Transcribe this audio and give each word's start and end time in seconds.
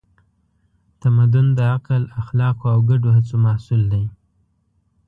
تمدن 1.01 1.45
د 1.57 1.59
عقل، 1.73 2.03
اخلاقو 2.21 2.65
او 2.73 2.79
ګډو 2.89 3.09
هڅو 3.17 3.35
محصول 3.45 3.81
دی. 3.91 4.03